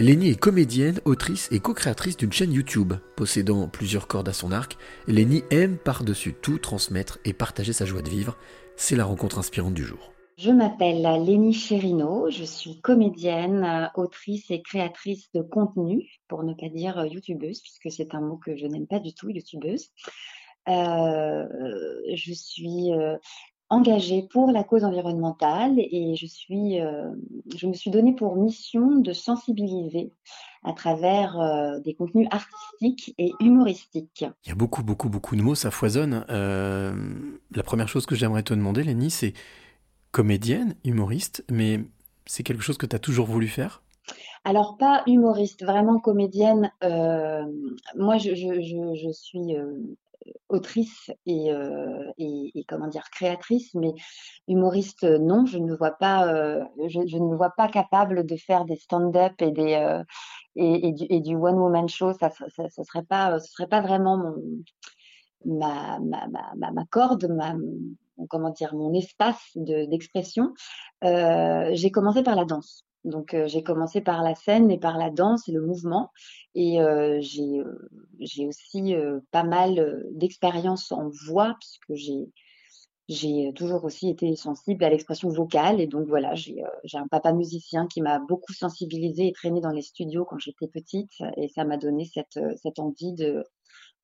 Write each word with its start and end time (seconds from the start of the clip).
Lénie 0.00 0.28
est 0.28 0.38
comédienne, 0.38 1.00
autrice 1.04 1.50
et 1.50 1.58
co-créatrice 1.58 2.16
d'une 2.16 2.32
chaîne 2.32 2.52
YouTube. 2.52 2.92
Possédant 3.16 3.66
plusieurs 3.66 4.06
cordes 4.06 4.28
à 4.28 4.32
son 4.32 4.52
arc, 4.52 4.76
Lénie 5.08 5.42
aime 5.50 5.76
par-dessus 5.76 6.34
tout 6.34 6.58
transmettre 6.58 7.18
et 7.24 7.32
partager 7.32 7.72
sa 7.72 7.84
joie 7.84 8.02
de 8.02 8.08
vivre. 8.08 8.36
C'est 8.76 8.94
la 8.94 9.04
rencontre 9.04 9.40
inspirante 9.40 9.74
du 9.74 9.82
jour. 9.82 10.12
Je 10.36 10.52
m'appelle 10.52 11.02
Lénie 11.24 11.52
Chérino, 11.52 12.30
je 12.30 12.44
suis 12.44 12.80
comédienne, 12.80 13.90
autrice 13.96 14.52
et 14.52 14.62
créatrice 14.62 15.32
de 15.34 15.42
contenu, 15.42 16.08
pour 16.28 16.44
ne 16.44 16.54
pas 16.54 16.68
dire 16.68 17.04
youtubeuse, 17.04 17.60
puisque 17.60 17.90
c'est 17.90 18.14
un 18.14 18.20
mot 18.20 18.36
que 18.36 18.56
je 18.56 18.66
n'aime 18.66 18.86
pas 18.86 19.00
du 19.00 19.14
tout, 19.14 19.30
youtubeuse. 19.30 19.90
Euh, 20.68 21.44
je 22.14 22.32
suis 22.32 22.92
euh, 22.92 23.16
engagée 23.70 24.22
pour 24.22 24.50
la 24.50 24.64
cause 24.64 24.84
environnementale 24.84 25.74
et 25.78 26.14
je, 26.16 26.26
suis, 26.26 26.80
euh, 26.80 27.10
je 27.54 27.66
me 27.66 27.74
suis 27.74 27.90
donné 27.90 28.14
pour 28.14 28.36
mission 28.36 28.96
de 28.96 29.12
sensibiliser 29.12 30.12
à 30.64 30.72
travers 30.72 31.38
euh, 31.38 31.78
des 31.80 31.94
contenus 31.94 32.28
artistiques 32.30 33.14
et 33.18 33.32
humoristiques. 33.40 34.24
Il 34.44 34.48
y 34.48 34.52
a 34.52 34.54
beaucoup, 34.54 34.82
beaucoup, 34.82 35.08
beaucoup 35.08 35.36
de 35.36 35.42
mots, 35.42 35.54
ça 35.54 35.70
foisonne. 35.70 36.24
Euh, 36.30 36.94
la 37.54 37.62
première 37.62 37.88
chose 37.88 38.06
que 38.06 38.14
j'aimerais 38.14 38.42
te 38.42 38.54
demander, 38.54 38.82
Lénie, 38.82 39.10
c'est 39.10 39.34
comédienne, 40.12 40.74
humoriste, 40.84 41.44
mais 41.50 41.80
c'est 42.24 42.42
quelque 42.42 42.62
chose 42.62 42.78
que 42.78 42.86
tu 42.86 42.96
as 42.96 42.98
toujours 42.98 43.26
voulu 43.26 43.48
faire? 43.48 43.82
Alors, 44.44 44.78
pas 44.78 45.02
humoriste, 45.06 45.62
vraiment 45.62 45.98
comédienne. 45.98 46.72
moi, 46.80 48.16
je, 48.16 48.34
je, 48.34 48.62
je, 48.62 48.94
je 48.94 49.12
suis 49.12 49.54
autrice 50.48 51.10
euh, 51.28 52.12
et, 52.18 52.64
comment 52.68 52.88
dire 52.88 53.08
créatrice, 53.10 53.74
mais 53.74 53.92
humoriste 54.46 55.04
non, 55.04 55.46
je 55.46 55.58
ne 55.58 55.74
vois 55.74 55.92
pas, 55.92 56.26
euh, 56.32 56.64
je, 56.88 57.00
ne 57.00 57.28
me 57.30 57.36
vois 57.36 57.50
pas 57.56 57.68
capable 57.68 58.24
de 58.26 58.36
faire 58.36 58.64
des 58.64 58.76
stand-up 58.76 59.34
et 59.40 59.50
des 59.50 59.74
euh, 59.74 60.02
et, 60.56 61.20
du, 61.20 61.36
one 61.36 61.56
woman 61.58 61.88
show. 61.88 62.12
Ça, 62.14 62.30
ça, 62.30 62.68
ça, 62.68 62.84
serait 62.84 63.04
pas, 63.04 63.38
ce 63.38 63.52
serait 63.52 63.68
pas 63.68 63.80
vraiment 63.80 64.16
mon 64.16 64.36
ma, 65.44 65.98
ma, 66.00 66.26
ma, 66.56 66.70
ma 66.72 66.84
corde, 66.90 67.26
ma, 67.30 67.54
comment 68.28 68.50
dire, 68.50 68.74
mon 68.74 68.92
espace 68.94 69.52
d'expression. 69.56 70.52
J'ai 71.02 71.90
commencé 71.90 72.22
par 72.22 72.34
la 72.34 72.44
danse. 72.44 72.87
Donc 73.04 73.36
j'ai 73.46 73.62
commencé 73.62 74.00
par 74.00 74.22
la 74.22 74.34
scène 74.34 74.70
et 74.70 74.78
par 74.78 74.98
la 74.98 75.10
danse 75.10 75.48
et 75.48 75.52
le 75.52 75.60
mouvement. 75.60 76.10
Et 76.54 76.78
j'ai 77.22 78.46
aussi 78.46 78.94
pas 79.30 79.44
mal 79.44 80.04
d'expérience 80.12 80.92
en 80.92 81.08
voix, 81.26 81.56
puisque 81.60 81.94
j'ai 81.94 82.32
j'ai 83.08 83.54
toujours 83.54 83.84
aussi 83.84 84.10
été 84.10 84.36
sensible 84.36 84.84
à 84.84 84.90
l'expression 84.90 85.30
vocale. 85.30 85.80
Et 85.80 85.86
donc 85.86 86.06
voilà, 86.08 86.34
j'ai 86.34 86.62
un 86.92 87.08
papa 87.08 87.32
musicien 87.32 87.86
qui 87.86 88.02
m'a 88.02 88.18
beaucoup 88.18 88.52
sensibilisée 88.52 89.28
et 89.28 89.32
traîné 89.32 89.62
dans 89.62 89.70
les 89.70 89.82
studios 89.82 90.26
quand 90.26 90.38
j'étais 90.38 90.68
petite. 90.68 91.12
Et 91.38 91.48
ça 91.48 91.64
m'a 91.64 91.78
donné 91.78 92.04
cette, 92.04 92.38
cette 92.62 92.78
envie 92.78 93.14
de, 93.14 93.44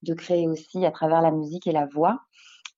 de 0.03 0.15
créer 0.15 0.49
aussi 0.49 0.87
à 0.87 0.91
travers 0.91 1.21
la 1.21 1.33
musique 1.33 1.67
et 1.67 1.73
la 1.73 1.87
voix. 1.87 2.21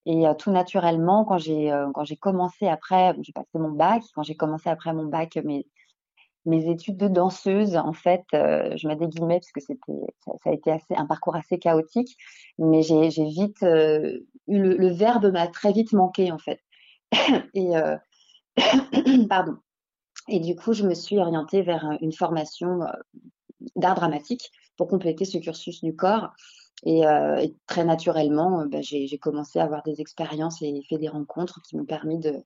Et 0.05 0.25
tout 0.39 0.51
naturellement, 0.53 1.25
quand 1.25 1.39
j'ai 1.39 1.73
quand 1.95 2.05
j'ai 2.05 2.17
commencé 2.17 2.67
après, 2.69 3.14
j'ai 3.23 3.33
passé 3.33 3.51
mon 3.55 3.70
bac, 3.70 4.03
quand 4.14 4.23
j'ai 4.23 4.36
commencé 4.36 4.69
après 4.69 4.92
mon 4.92 5.06
bac 5.06 5.39
mes 6.47 6.70
études 6.70 6.97
de 6.97 7.08
danseuse, 7.08 7.77
en 7.77 7.92
fait, 7.92 8.25
euh, 8.33 8.77
je 8.77 8.86
mets 8.86 8.97
des 8.97 9.08
parce 9.19 9.52
que 9.52 9.61
c'était, 9.61 10.06
ça, 10.25 10.50
a 10.50 10.52
été 10.52 10.70
assez, 10.70 10.94
un 10.94 11.06
parcours 11.06 11.34
assez 11.34 11.58
chaotique, 11.58 12.16
mais 12.58 12.83
j'ai, 12.83 13.08
vite 13.08 13.62
euh, 13.64 14.20
eu 14.47 14.58
le, 14.61 14.89
verbe 14.89 15.33
m'a 15.33 15.48
très 15.48 15.72
vite 15.72 15.92
manqué 15.92 16.30
en 16.30 16.39
fait. 16.39 16.61
Et 17.55 17.77
euh, 17.77 17.97
pardon. 19.28 19.56
Et 20.28 20.41
du 20.41 20.56
coup, 20.56 20.72
je 20.72 20.84
me 20.84 20.94
suis 20.94 21.19
orientée 21.19 21.62
vers 21.62 21.84
une 22.00 22.12
formation 22.12 22.80
d'art 23.77 23.94
dramatique 23.94 24.50
pour 24.77 24.89
compléter 24.89 25.24
ce 25.24 25.39
cursus 25.39 25.83
du 25.83 25.94
corps. 25.94 26.30
Et, 26.84 27.02
très 27.67 27.84
naturellement, 27.84 28.67
bah, 28.67 28.80
j'ai 28.80 29.19
commencé 29.19 29.61
à 29.61 29.64
avoir 29.64 29.83
des 29.84 30.00
expériences 30.00 30.62
et 30.62 30.83
fait 30.89 30.98
des 30.98 31.08
rencontres 31.08 31.61
qui 31.63 31.77
m'ont 31.77 31.84
permis 31.84 32.18
de, 32.18 32.42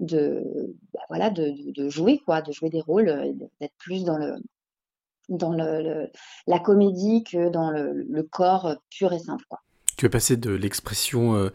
de 0.00 0.74
bah, 0.92 1.00
voilà 1.08 1.30
de, 1.30 1.52
de, 1.72 1.88
jouer 1.88 2.18
quoi, 2.18 2.42
de 2.42 2.52
jouer 2.52 2.70
des 2.70 2.80
rôles, 2.80 3.08
euh, 3.08 3.32
d'être 3.60 3.74
plus 3.78 4.04
dans 4.04 4.18
le 4.18 4.36
dans 5.28 5.52
le, 5.52 6.10
la 6.46 6.58
comédie 6.58 7.24
que 7.24 7.48
dans 7.48 7.70
le, 7.70 7.92
le, 8.02 8.22
corps 8.22 8.76
pur 8.90 9.12
et 9.12 9.18
simple 9.18 9.44
quoi. 9.48 9.60
Tu 9.96 10.06
es 10.06 10.08
passé 10.10 10.36
de 10.36 10.50
l'expression 10.50 11.34
euh, 11.34 11.50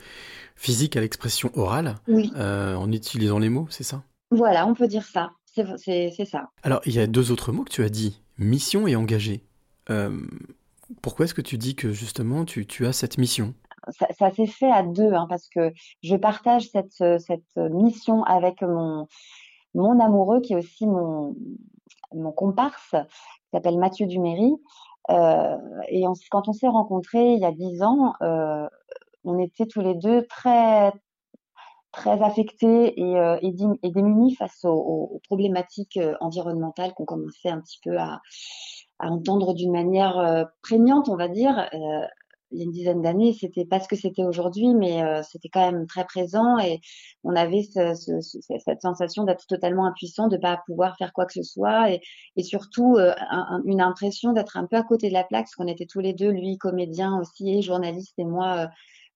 physique 0.56 0.96
à 0.98 1.02
l'expression 1.02 1.52
orale 1.56 1.96
oui. 2.08 2.32
euh, 2.36 2.76
en 2.76 2.92
utilisant 2.92 3.38
les 3.38 3.50
mots, 3.50 3.68
c'est 3.70 3.84
ça? 3.84 4.04
Voilà, 4.32 4.66
on 4.66 4.74
peut 4.74 4.88
dire 4.88 5.06
ça. 5.06 5.32
C'est 5.78 6.26
ça. 6.26 6.50
Alors, 6.64 6.82
il 6.86 6.94
y 6.94 7.00
a 7.00 7.08
deux 7.08 7.32
autres 7.32 7.52
mots 7.52 7.64
que 7.64 7.72
tu 7.72 7.84
as 7.84 7.90
dit 7.90 8.22
mission 8.38 8.88
et 8.88 8.96
engagé. 8.96 9.42
Euh, 9.90 10.22
pourquoi 11.02 11.26
est-ce 11.26 11.34
que 11.34 11.42
tu 11.42 11.58
dis 11.58 11.76
que 11.76 11.92
justement 11.92 12.46
tu, 12.46 12.66
tu 12.66 12.86
as 12.86 12.94
cette 12.94 13.18
mission? 13.18 13.54
Ça, 13.92 14.32
s'est 14.32 14.46
fait 14.46 14.72
à 14.72 14.84
deux, 14.84 15.14
hein, 15.14 15.28
parce 15.30 15.48
que 15.50 15.72
je 16.02 16.16
partage 16.16 16.70
cette, 16.70 17.04
cette 17.20 17.58
mission 17.58 18.24
avec 18.24 18.62
mon, 18.62 19.08
mon 19.74 20.00
amoureux, 20.00 20.42
qui 20.42 20.54
est 20.54 20.58
aussi 20.58 20.88
mon, 20.88 21.36
mon 22.14 22.32
comparse, 22.32 22.92
qui 22.92 23.50
s'appelle 23.54 23.78
Mathieu 23.78 24.08
Duméry. 24.08 24.54
Euh, 25.10 25.58
et 25.88 26.04
quand 26.30 26.48
on 26.48 26.54
s'est 26.54 26.68
rencontrés 26.68 27.34
il 27.34 27.40
y 27.40 27.46
a 27.46 27.52
dix 27.52 27.82
ans, 27.82 28.14
euh, 28.22 28.68
on 29.24 29.40
était 29.40 29.66
tous 29.66 29.82
les 29.82 29.96
deux 29.96 30.26
très 30.28 30.92
très 31.92 32.22
affectés 32.22 33.00
et, 33.00 33.18
euh, 33.18 33.38
et, 33.42 33.92
démunis 33.92 34.36
face 34.36 34.64
aux, 34.64 35.20
problématiques 35.26 35.98
euh, 35.98 36.16
environnementales 36.22 36.94
qu'on 36.94 37.06
commençait 37.06 37.50
un 37.50 37.62
petit 37.62 37.80
peu 37.84 37.98
à, 37.98 38.22
entendre 39.00 39.54
d'une 39.54 39.72
manière 39.72 40.18
euh, 40.20 40.44
prégnante, 40.62 41.10
on 41.10 41.16
va 41.16 41.30
dire. 41.30 41.70
Euh, 42.52 42.56
il 42.56 42.60
y 42.60 42.62
a 42.62 42.66
une 42.66 42.72
dizaine 42.72 43.02
d'années, 43.02 43.34
c'était 43.34 43.66
pas 43.66 43.80
ce 43.80 43.88
que 43.88 43.96
c'était 43.96 44.24
aujourd'hui, 44.24 44.74
mais 44.74 45.04
euh, 45.04 45.22
c'était 45.24 45.50
quand 45.50 45.72
même 45.72 45.88
très 45.88 46.06
présent 46.06 46.58
et 46.60 46.80
on 47.24 47.36
avait 47.36 47.64
ce, 47.64 47.94
ce, 47.96 48.40
cette 48.60 48.82
sensation 48.82 49.24
d'être 49.24 49.46
totalement 49.48 49.86
impuissant, 49.86 50.28
de 50.28 50.38
pas 50.38 50.62
pouvoir 50.66 50.98
faire 50.98 51.14
quoi 51.14 51.26
que 51.26 51.34
ce 51.34 51.44
soit 51.44 51.92
et, 51.92 52.02
et 52.36 52.44
surtout 52.44 52.96
euh, 52.98 53.14
une 53.66 53.82
impression 53.82 54.34
d'être 54.34 54.58
un 54.58 54.66
peu 54.66 54.78
à 54.78 54.84
côté 54.84 55.10
de 55.10 55.14
la 55.14 55.24
plaque, 55.24 55.46
parce 55.46 55.56
qu'on 55.56 55.68
était 55.68 55.86
tous 55.86 56.00
les 56.00 56.14
deux, 56.14 56.30
lui 56.32 56.58
comédien 56.58 57.20
aussi 57.20 57.58
et 57.58 57.62
journaliste 57.62 58.14
et 58.18 58.26
moi 58.26 58.70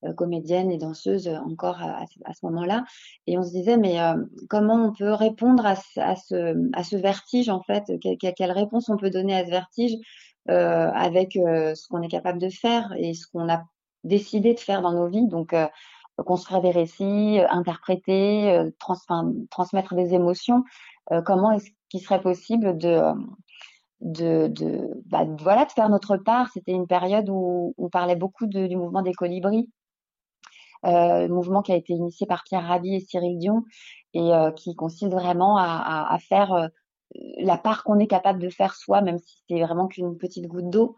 euh, 0.05 0.13
comédienne 0.13 0.69
et 0.69 0.77
danseuse 0.77 1.29
encore 1.29 1.81
à, 1.81 2.05
ce 2.33 2.45
moment-là. 2.45 2.83
Et 3.25 3.37
on 3.37 3.43
se 3.43 3.51
disait, 3.51 3.77
mais 3.77 3.97
comment 4.49 4.87
on 4.87 4.91
peut 4.91 5.13
répondre 5.13 5.65
à, 5.65 5.75
à, 5.95 6.15
ce, 6.17 6.69
à 6.73 6.83
ce 6.83 6.97
vertige 6.97 7.47
en 7.47 7.61
fait? 7.61 7.85
Quelle, 8.19 8.51
réponse 8.51 8.89
on 8.89 8.97
peut 8.97 9.09
donner 9.09 9.33
à 9.33 9.45
ce 9.45 9.49
vertige? 9.49 9.93
euh, 9.93 10.32
avec 10.47 11.35
euh, 11.35 11.75
ce 11.75 11.87
qu'on 11.87 12.01
est 12.01 12.09
capable 12.09 12.39
de 12.39 12.49
faire 12.49 12.93
et 12.97 13.13
ce 13.13 13.27
qu'on 13.27 13.49
a 13.49 13.63
décidé 14.03 14.53
de 14.53 14.59
faire 14.59 14.81
dans 14.81 14.91
nos 14.91 15.07
vies. 15.07 15.27
Donc, 15.27 15.53
euh, 15.53 15.67
construire 16.25 16.61
des 16.61 16.71
récits, 16.71 17.39
interpréter, 17.49 18.69
trans 18.79 18.95
transmettre 19.49 19.95
des 19.95 20.13
émotions. 20.13 20.63
comment 21.25 21.51
est-ce 21.51 21.71
qu'il 21.89 22.01
serait 22.01 22.21
possible 22.21 22.77
de 22.77 23.13
bah, 23.99 25.25
voilà, 25.39 25.65
de 25.65 25.71
faire 25.71 25.89
notre 25.89 26.17
part. 26.17 26.49
C'était 26.53 26.73
une 26.73 26.87
période 26.87 27.29
où 27.29 27.73
on 27.77 27.89
parlait 27.89 28.15
beaucoup 28.15 28.45
du 28.45 28.75
mouvement 28.75 29.01
des 29.01 29.13
colibris, 29.13 29.69
euh, 30.85 31.27
mouvement 31.29 31.61
qui 31.61 31.71
a 31.71 31.75
été 31.75 31.93
initié 31.93 32.27
par 32.27 32.43
Pierre 32.43 32.67
Rabhi 32.67 32.95
et 32.95 32.99
Cyril 32.99 33.39
Dion 33.39 33.63
et 34.13 34.33
euh, 34.33 34.51
qui 34.51 34.75
consiste 34.75 35.13
vraiment 35.13 35.57
à 35.57 36.17
faire 36.19 36.69
la 37.37 37.57
part 37.57 37.83
qu'on 37.83 37.99
est 37.99 38.07
capable 38.07 38.39
de 38.39 38.49
faire 38.49 38.75
soi, 38.75 39.01
même 39.01 39.19
si 39.19 39.43
c'est 39.49 39.61
vraiment 39.61 39.87
qu'une 39.87 40.17
petite 40.17 40.47
goutte 40.47 40.69
d'eau. 40.69 40.97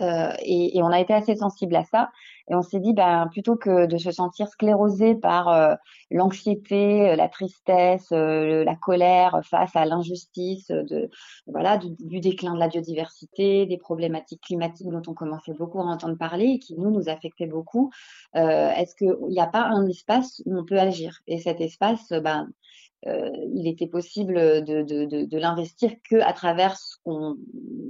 Euh, 0.00 0.32
et, 0.40 0.78
et, 0.78 0.82
on 0.82 0.88
a 0.88 1.00
été 1.00 1.12
assez 1.12 1.36
sensible 1.36 1.74
à 1.76 1.84
ça. 1.84 2.10
Et 2.48 2.54
on 2.54 2.62
s'est 2.62 2.80
dit, 2.80 2.92
ben, 2.92 3.28
plutôt 3.30 3.56
que 3.56 3.86
de 3.86 3.98
se 3.98 4.10
sentir 4.10 4.48
sclérosé 4.48 5.14
par 5.14 5.48
euh, 5.48 5.74
l'anxiété, 6.10 7.10
euh, 7.10 7.16
la 7.16 7.28
tristesse, 7.28 8.08
euh, 8.12 8.64
la 8.64 8.76
colère 8.76 9.40
face 9.44 9.74
à 9.76 9.84
l'injustice, 9.84 10.68
de 10.68 11.10
voilà, 11.46 11.78
du, 11.78 12.20
déclin 12.20 12.54
de 12.54 12.58
la 12.58 12.68
biodiversité, 12.68 13.66
des 13.66 13.78
problématiques 13.78 14.42
climatiques 14.42 14.88
dont 14.88 15.02
on 15.06 15.14
commençait 15.14 15.54
beaucoup 15.54 15.80
à 15.80 15.84
entendre 15.84 16.16
parler 16.16 16.46
et 16.46 16.58
qui 16.58 16.74
nous 16.76 16.90
nous 16.90 17.08
affectaient 17.08 17.46
beaucoup, 17.46 17.90
est-ce 18.34 18.94
qu'il 18.94 19.16
n'y 19.28 19.40
a 19.40 19.46
pas 19.46 19.62
un 19.62 19.86
espace 19.86 20.42
où 20.46 20.56
on 20.58 20.64
peut 20.64 20.78
agir? 20.78 21.20
Et 21.26 21.38
cet 21.38 21.60
espace, 21.60 22.10
ben, 22.10 22.48
euh, 23.06 23.30
il 23.54 23.66
était 23.66 23.86
possible 23.86 24.34
de, 24.34 24.82
de, 24.82 25.04
de, 25.06 25.24
de 25.24 25.38
l'investir 25.38 25.90
que 26.08 26.16
à 26.16 26.34
travers 26.34 26.76
ce 26.76 26.96
qu'on 27.02 27.38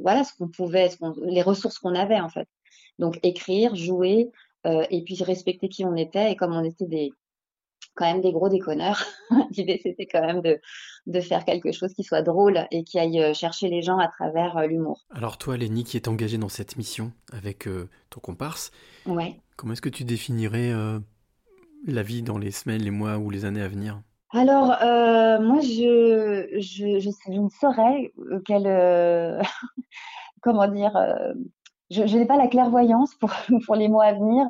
voilà 0.03 0.23
ce 0.23 0.33
qu'on 0.39 0.47
pouvait 0.47 0.89
ce 0.89 0.99
qu'on, 0.99 1.13
les 1.25 1.43
ressources 1.43 1.81
qu'on 1.81 1.97
avait 1.97 2.21
en 2.21 2.29
fait 2.29 2.47
donc 3.01 3.19
écrire 3.25 3.75
jouer 3.75 4.31
euh, 4.67 4.85
et 4.91 5.03
puis 5.03 5.21
respecter 5.25 5.69
qui 5.69 5.85
on 5.85 5.97
était. 5.97 6.31
Et 6.31 6.37
comme 6.37 6.53
on 6.53 6.63
était 6.63 6.87
des 6.87 7.13
quand 7.95 8.07
même 8.07 8.21
des 8.21 8.33
gros 8.33 8.49
déconneurs 8.49 9.05
l'idée 9.57 9.81
c'était 9.83 10.07
quand 10.07 10.21
même 10.21 10.41
de, 10.41 10.61
de 11.07 11.21
faire 11.21 11.45
quelque 11.45 11.73
chose 11.73 11.93
qui 11.95 12.05
soit 12.05 12.23
drôle 12.23 12.67
et 12.71 12.85
qui 12.85 12.99
aille 12.99 13.21
euh, 13.21 13.35
chercher 13.35 13.69
les 13.69 13.83
gens 13.83 13.99
à 13.99 14.09
travers 14.09 14.57
euh, 14.57 14.67
l'humour. 14.67 15.05
Alors 15.11 15.39
toi 15.39 15.57
Lénie 15.57 15.85
qui 15.85 15.97
est 15.97 16.09
engagée 16.09 16.39
dans 16.39 16.49
cette 16.49 16.77
mission 16.77 17.13
avec 17.33 17.67
euh, 17.67 17.89
ton 18.11 18.21
comparse 18.21 18.71
ouais. 19.07 19.41
comment 19.57 19.73
est-ce 19.73 19.83
que 19.83 19.89
tu 19.89 20.05
définirais 20.05 20.73
la 21.87 22.03
vie 22.03 22.23
dans 22.23 22.39
les 22.39 22.51
semaines 22.51 22.83
les 22.83 22.91
mois 22.91 23.19
ou 23.19 23.31
les 23.31 23.45
années 23.45 23.63
à 23.63 23.69
venir? 23.69 24.01
Alors, 24.33 24.69
moi, 25.41 25.61
je, 25.61 26.47
je, 26.61 27.01
je, 27.01 27.33
je 27.33 27.41
ne 27.41 27.49
saurais 27.49 28.13
quelle, 28.45 29.43
comment 30.41 30.69
dire, 30.69 30.93
je, 31.91 32.03
n'ai 32.17 32.27
pas 32.27 32.37
la 32.37 32.49
clairvoyance 32.49 33.15
pour, 33.17 33.31
pour 33.67 33.75
les 33.77 33.89
mois 33.89 34.05
à 34.07 34.13
venir. 34.15 34.47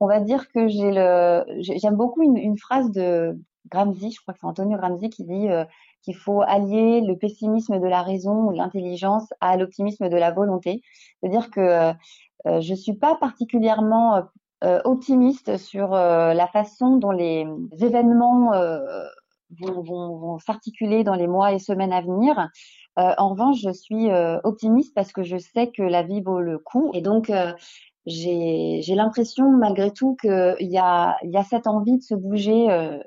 On 0.00 0.06
va 0.08 0.20
dire 0.20 0.48
que 0.50 0.68
j'ai 0.68 0.90
le, 0.92 1.44
j'ai- 1.60 1.78
j'aime 1.78 1.96
beaucoup 1.96 2.22
une, 2.22 2.36
une 2.36 2.58
phrase 2.58 2.90
de 2.90 3.38
Gramsci, 3.70 4.10
je 4.12 4.20
crois 4.20 4.34
que 4.34 4.40
c'est 4.40 4.46
Antonio 4.46 4.76
Gramsci 4.76 5.08
qui 5.10 5.24
dit 5.24 5.48
euh, 5.48 5.64
qu'il 6.02 6.16
faut 6.16 6.42
allier 6.42 7.00
le 7.00 7.16
pessimisme 7.16 7.78
de 7.80 7.86
la 7.86 8.02
raison 8.02 8.48
ou 8.48 8.52
de 8.52 8.58
l'intelligence 8.58 9.32
à 9.40 9.56
l'optimisme 9.56 10.08
de 10.08 10.16
la 10.16 10.32
volonté. 10.32 10.82
C'est-à-dire 11.20 11.50
que 11.50 11.60
euh, 11.60 11.92
euh, 12.46 12.60
je 12.60 12.74
suis 12.74 12.94
pas 12.94 13.16
particulièrement 13.16 14.16
euh, 14.16 14.22
euh, 14.64 14.80
optimiste 14.84 15.56
sur 15.58 15.94
euh, 15.94 16.34
la 16.34 16.46
façon 16.48 16.96
dont 16.96 17.10
les 17.12 17.46
événements 17.80 18.52
vont, 19.60 19.82
vont, 19.82 20.18
vont 20.18 20.38
s'articuler 20.38 21.04
dans 21.04 21.14
les 21.14 21.26
mois 21.26 21.52
et 21.52 21.58
semaines 21.58 21.92
à 21.92 22.00
venir. 22.00 22.48
Euh, 22.98 23.14
en 23.18 23.30
revanche, 23.30 23.60
je 23.62 23.72
suis 23.72 24.10
euh, 24.10 24.38
optimiste 24.44 24.94
parce 24.94 25.12
que 25.12 25.22
je 25.22 25.38
sais 25.38 25.70
que 25.70 25.82
la 25.82 26.02
vie 26.02 26.20
vaut 26.20 26.40
le 26.40 26.58
coup 26.58 26.90
et 26.94 27.00
donc 27.00 27.30
euh, 27.30 27.52
j'ai 28.06 28.94
l'impression 28.94 29.50
malgré 29.50 29.92
tout 29.92 30.16
qu'il 30.20 30.56
y 30.60 30.78
a 30.78 31.16
y 31.22 31.36
a 31.36 31.44
cette 31.44 31.66
envie 31.66 31.98
de 31.98 32.02
se 32.02 32.14
bouger 32.14 32.70
euh, 32.70 32.98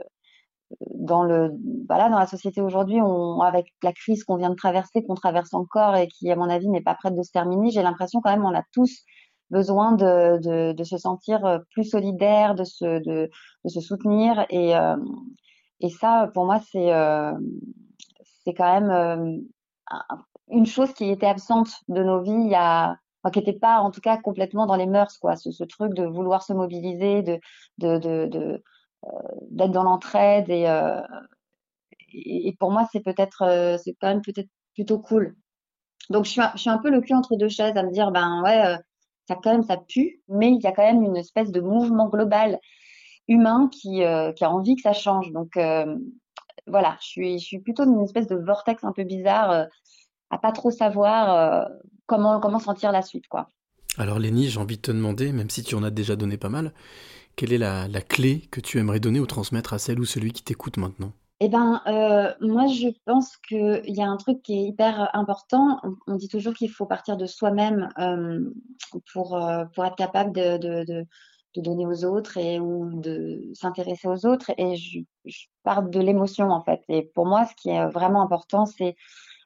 dans 0.96 1.24
le 1.24 1.52
voilà 1.88 2.10
dans 2.10 2.20
la 2.20 2.28
société 2.28 2.62
aujourd'hui 2.62 3.00
avec 3.44 3.74
la 3.84 3.94
crise 3.94 4.24
qu'on 4.24 4.38
vient 4.38 4.50
de 4.50 4.56
traverser 4.56 5.04
qu'on 5.04 5.16
traverse 5.16 5.54
encore 5.54 5.96
et 5.96 6.08
qui 6.08 6.32
à 6.32 6.36
mon 6.36 6.50
avis 6.50 6.70
n'est 6.70 6.82
pas 6.82 6.96
prête 6.96 7.16
de 7.16 7.22
se 7.24 7.32
terminer 7.32 7.72
j'ai 7.72 7.84
l'impression 7.84 8.22
quand 8.22 8.32
même 8.32 8.46
on 8.46 8.56
a 8.56 8.64
tous 8.72 9.04
besoin 9.52 9.92
de 9.94 10.40
de, 10.40 10.74
de 10.74 10.84
se 10.84 10.98
sentir 10.98 11.46
euh, 11.46 11.60
plus 11.72 11.84
solidaire 11.84 12.56
de 12.56 12.64
se 12.64 12.86
de, 13.04 13.30
de 13.64 13.70
se 13.70 13.82
soutenir 13.82 14.46
et 14.50 14.76
euh, 14.76 14.96
et 15.82 15.90
ça 15.90 16.30
pour 16.34 16.46
moi 16.46 16.60
c'est 16.72 16.94
euh, 16.94 17.34
c'est 18.44 18.54
quand 18.54 18.80
même 18.82 18.90
euh, 18.92 19.38
un- 19.92 20.24
une 20.50 20.66
chose 20.66 20.94
qui 20.94 21.10
était 21.10 21.26
absente 21.26 21.70
de 21.88 22.04
nos 22.04 22.22
vies 22.22 22.54
qui 23.34 23.40
n'était 23.40 23.54
pas 23.60 23.80
en 23.80 23.90
tout 23.92 24.02
cas 24.02 24.18
complètement 24.18 24.68
dans 24.68 24.76
les 24.76 24.86
mœurs 24.86 25.18
quoi 25.18 25.36
ce, 25.36 25.64
truc 25.64 25.94
de 25.96 26.06
vouloir 26.06 26.44
se 26.44 26.54
mobiliser 26.54 27.24
de 27.24 27.40
de 27.80 28.62
d'être 29.52 29.72
dans 29.72 29.84
l'entraide 29.84 30.50
et, 30.50 30.68
euh, 30.68 31.02
pour 32.60 32.72
moi 32.72 32.88
c'est 32.92 33.02
peut-être 33.02 33.44
euh, 33.44 33.78
quand 34.02 34.08
même 34.08 34.22
peut-être 34.22 34.50
plutôt 34.74 35.00
cool. 35.00 35.36
Donc 36.10 36.26
je 36.26 36.32
suis 36.32 36.42
un, 36.42 36.52
je 36.56 36.62
suis 36.62 36.70
un 36.70 36.78
peu 36.78 36.90
le 36.90 37.02
cul 37.02 37.14
entre 37.14 37.36
deux 37.38 37.50
chaises 37.50 37.76
à 37.78 37.84
me 37.84 37.92
dire 37.92 38.12
ben 38.12 38.42
ouais 38.44 38.66
euh, 38.66 38.78
ça 39.28 39.36
quand 39.36 39.52
même 39.52 39.64
ça 39.64 39.78
pue 39.78 40.22
mais 40.30 40.52
il 40.52 40.62
y 40.62 40.68
a 40.68 40.72
quand 40.72 40.84
même 40.84 41.04
une 41.04 41.18
espèce 41.18 41.52
de 41.52 41.62
mouvement 41.62 42.10
global 42.10 42.60
humain 43.28 43.70
qui 43.72 44.04
euh, 44.04 44.32
qui 44.32 44.44
a 44.44 44.52
envie 44.52 44.76
que 44.76 44.82
ça 44.82 44.94
change. 44.94 45.32
Donc 45.32 45.58
euh, 45.58 45.96
voilà, 46.68 46.98
je 47.02 47.08
suis 47.08 47.40
je 47.40 47.46
suis 47.46 47.60
plutôt 47.60 47.86
dans 47.86 47.94
une 47.94 48.04
espèce 48.04 48.28
de 48.28 48.36
vortex 48.36 48.84
un 48.84 48.92
peu 48.92 49.04
bizarre 49.04 49.52
euh, 49.52 49.66
à 50.30 50.38
pas 50.38 50.52
trop 50.52 50.72
savoir 50.72 51.70
comment 52.08 52.40
comment 52.40 52.60
sentir 52.60 52.92
la 52.92 53.02
suite 53.02 53.28
quoi. 53.28 53.48
Alors 53.98 54.20
Lenny, 54.20 54.48
j'ai 54.48 54.60
envie 54.60 54.78
de 54.78 54.82
te 54.82 54.92
demander, 54.92 55.32
même 55.32 55.50
si 55.50 55.64
tu 55.64 55.76
en 55.76 55.84
as 55.84 55.92
déjà 55.92 56.16
donné 56.16 56.38
pas 56.38 56.50
mal, 56.50 56.74
quelle 57.36 57.54
est 57.54 57.58
la, 57.58 57.88
la 57.88 58.02
clé 58.02 58.42
que 58.52 58.60
tu 58.60 58.78
aimerais 58.80 59.00
donner 59.00 59.20
ou 59.20 59.26
transmettre 59.26 59.74
à 59.74 59.78
celle 59.78 60.00
ou 60.00 60.06
celui 60.06 60.32
qui 60.34 60.44
t'écoute 60.44 60.78
maintenant? 60.78 61.14
Eh 61.42 61.50
ben, 61.50 61.82
euh, 61.88 62.34
moi, 62.40 62.68
je 62.68 62.88
pense 63.06 63.36
qu'il 63.38 63.84
y 63.88 64.02
a 64.02 64.08
un 64.08 64.16
truc 64.16 64.42
qui 64.42 64.54
est 64.54 64.64
hyper 64.64 65.10
important. 65.14 65.82
On, 65.84 65.96
on 66.08 66.16
dit 66.16 66.30
toujours 66.30 66.54
qu'il 66.54 66.72
faut 66.72 66.86
partir 66.86 67.18
de 67.18 67.26
soi-même 67.26 67.90
euh, 68.00 68.40
pour, 69.12 69.36
euh, 69.36 69.66
pour 69.74 69.86
être 69.86 69.98
capable 69.98 70.32
de, 70.32 70.58
de, 70.58 70.86
de, 70.86 71.06
de 71.56 71.62
donner 71.62 71.86
aux 71.86 72.06
autres 72.06 72.38
et 72.38 72.60
ou 72.60 73.00
de 73.00 73.42
s'intéresser 73.54 74.08
aux 74.08 74.26
autres. 74.26 74.52
Et 74.58 74.76
je, 74.76 75.00
je 75.26 75.46
pars 75.64 75.84
de 75.84 76.00
l'émotion, 76.00 76.50
en 76.52 76.62
fait. 76.62 76.82
Et 76.90 77.04
pour 77.04 77.26
moi, 77.26 77.46
ce 77.46 77.56
qui 77.56 77.70
est 77.70 77.86
vraiment 77.88 78.22
important, 78.22 78.66
c'est 78.66 78.96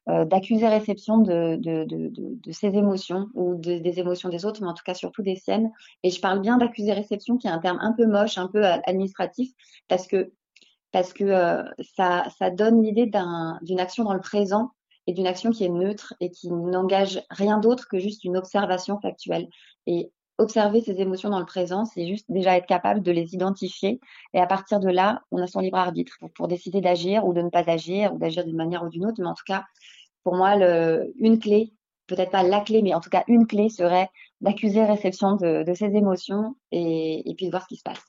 euh, 0.10 0.26
d'accuser 0.26 0.68
réception 0.68 1.20
de, 1.20 1.56
de, 1.58 1.84
de, 1.86 2.12
de, 2.14 2.52
ses 2.52 2.76
émotions 2.76 3.28
ou 3.36 3.56
de- 3.56 3.78
des 3.80 4.00
émotions 4.00 4.30
des 4.30 4.46
autres, 4.46 4.62
mais 4.62 4.68
en 4.70 4.74
tout 4.74 4.84
cas 4.84 4.96
surtout 4.96 5.22
des 5.22 5.36
siennes. 5.36 5.72
Et 6.04 6.10
je 6.10 6.20
parle 6.20 6.40
bien 6.42 6.58
d'accuser 6.58 6.94
réception, 6.94 7.38
qui 7.38 7.48
est 7.48 7.52
un 7.52 7.60
terme 7.60 7.78
un 7.82 7.94
peu 7.94 8.08
moche, 8.08 8.38
un 8.38 8.48
peu 8.48 8.66
euh, 8.66 8.78
administratif, 8.86 9.52
parce 9.88 10.08
que 10.08 10.32
parce 10.92 11.14
que 11.14 11.24
euh, 11.24 11.64
ça, 11.96 12.26
ça 12.40 12.50
donne 12.50 12.82
l'idée 12.82 13.06
d'un, 13.06 13.60
d'une 13.62 13.80
action 13.80 14.04
dans 14.04 14.16
le 14.16 14.22
présent 14.22 14.72
et 15.06 15.14
d'une 15.14 15.28
action 15.28 15.52
qui 15.52 15.64
est 15.64 15.70
neutre 15.70 16.16
et 16.20 16.32
qui 16.32 16.50
n'engage 16.50 17.22
rien 17.30 17.60
d'autre 17.60 17.88
que 17.88 18.00
juste 18.00 18.24
une 18.24 18.38
observation 18.38 19.00
factuelle. 19.00 19.48
Et 19.86 20.12
observer 20.40 20.82
ses 20.82 21.00
émotions 21.02 21.30
dans 21.30 21.40
le 21.40 21.46
présent, 21.46 21.86
c'est 21.86 22.08
juste 22.08 22.26
déjà 22.30 22.58
être 22.58 22.66
capable 22.66 23.02
de 23.02 23.12
les 23.12 23.34
identifier. 23.36 24.00
Et 24.34 24.40
à 24.40 24.48
partir 24.48 24.80
de 24.80 24.90
là, 24.90 25.22
on 25.32 25.42
a 25.42 25.48
son 25.48 25.60
libre 25.60 25.78
arbitre 25.78 26.18
pour, 26.36 26.48
décider 26.48 26.82
d'agir 26.82 27.26
ou 27.28 27.34
de 27.34 27.42
ne 27.42 27.50
pas 27.50 27.70
agir 27.70 28.14
ou 28.14 28.18
d'agir 28.18 28.46
d'une 28.46 28.56
manière 28.56 28.84
ou 28.84 28.90
d'une 28.90 29.06
autre. 29.06 29.18
Mais 29.20 29.28
en 29.28 29.36
tout 29.36 29.44
cas, 29.46 29.66
pour 30.24 30.36
moi, 30.36 30.56
une 30.56 31.40
clé, 31.40 31.74
peut-être 32.08 32.32
pas 32.32 32.44
la 32.44 32.62
clé, 32.62 32.82
mais 32.82 32.94
en 32.94 33.02
tout 33.02 33.10
cas 33.10 33.24
une 33.28 33.46
clé 33.46 33.70
serait 33.70 34.10
d'accuser 34.42 34.84
réception 34.84 35.36
de, 35.36 35.64
de 35.64 35.74
ses 35.74 35.96
émotions 35.96 36.56
et 36.72 37.34
puis 37.38 37.46
de 37.46 37.52
voir 37.52 37.64
ce 37.64 37.68
qui 37.68 37.76
se 37.76 37.84
passe. 37.84 38.04